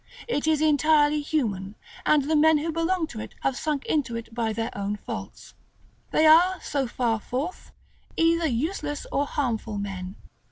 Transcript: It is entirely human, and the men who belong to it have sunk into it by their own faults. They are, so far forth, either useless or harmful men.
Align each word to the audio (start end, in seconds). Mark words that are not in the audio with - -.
It 0.27 0.47
is 0.47 0.61
entirely 0.61 1.21
human, 1.21 1.75
and 2.07 2.23
the 2.23 2.35
men 2.35 2.57
who 2.57 2.71
belong 2.71 3.05
to 3.05 3.19
it 3.19 3.35
have 3.41 3.55
sunk 3.55 3.85
into 3.85 4.15
it 4.15 4.33
by 4.33 4.51
their 4.51 4.75
own 4.75 4.95
faults. 4.95 5.53
They 6.09 6.25
are, 6.25 6.59
so 6.59 6.87
far 6.87 7.19
forth, 7.19 7.71
either 8.17 8.47
useless 8.47 9.05
or 9.11 9.27
harmful 9.27 9.77
men. 9.77 10.15